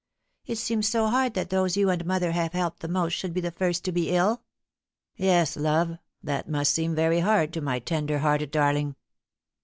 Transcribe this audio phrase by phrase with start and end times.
[0.47, 3.39] It seems so hard that those you and mother have helped the most should be
[3.39, 4.41] the first to be ill.""
[5.15, 8.95] Yes, love, that must seerp very hard to my tender hearted darling."